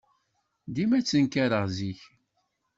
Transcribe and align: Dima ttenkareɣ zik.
Dima 0.73 0.99
ttenkareɣ 1.01 1.65
zik. 1.77 2.01